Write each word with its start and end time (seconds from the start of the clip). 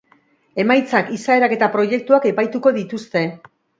Emaitzak, 0.61 1.11
izaerak 1.17 1.53
eta 1.57 1.69
proiektuak 1.75 2.25
epaituko 2.31 2.77
dituzte. 2.79 3.23